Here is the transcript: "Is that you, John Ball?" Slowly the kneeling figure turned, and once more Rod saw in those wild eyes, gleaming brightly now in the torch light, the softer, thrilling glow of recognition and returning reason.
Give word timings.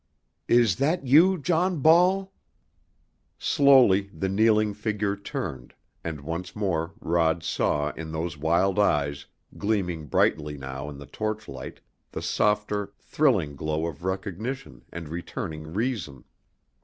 "Is 0.47 0.77
that 0.77 1.05
you, 1.05 1.37
John 1.37 1.77
Ball?" 1.79 2.33
Slowly 3.37 4.09
the 4.11 4.29
kneeling 4.29 4.73
figure 4.73 5.15
turned, 5.15 5.75
and 6.03 6.21
once 6.21 6.55
more 6.55 6.95
Rod 6.99 7.43
saw 7.43 7.91
in 7.91 8.11
those 8.11 8.35
wild 8.35 8.79
eyes, 8.79 9.27
gleaming 9.59 10.07
brightly 10.07 10.57
now 10.57 10.89
in 10.89 10.97
the 10.97 11.05
torch 11.05 11.47
light, 11.47 11.81
the 12.13 12.21
softer, 12.23 12.93
thrilling 12.97 13.55
glow 13.55 13.85
of 13.85 14.03
recognition 14.03 14.85
and 14.91 15.07
returning 15.07 15.71
reason. 15.71 16.23